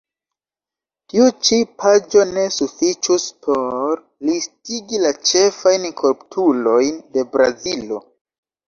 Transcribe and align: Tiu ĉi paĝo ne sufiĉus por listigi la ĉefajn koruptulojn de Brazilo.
Tiu 1.11 1.27
ĉi 1.49 1.59
paĝo 1.81 2.23
ne 2.31 2.47
sufiĉus 2.57 3.27
por 3.49 4.03
listigi 4.31 5.05
la 5.07 5.15
ĉefajn 5.33 5.89
koruptulojn 6.03 7.01
de 7.15 7.31
Brazilo. 7.39 8.07